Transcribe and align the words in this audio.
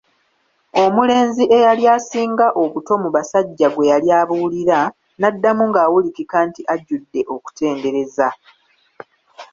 Omulenzi 0.83 1.43
eyali 1.57 1.83
asinga 1.95 2.47
obuto 2.63 2.93
mu 3.03 3.09
basajja 3.15 3.67
gwe 3.73 3.89
yali 3.91 4.09
abuulira, 4.19 4.79
n'addamu 5.19 5.63
ng'awulikika 5.69 6.37
nti 6.47 6.61
ajjudde 6.73 7.21
okutendereza. 7.35 8.27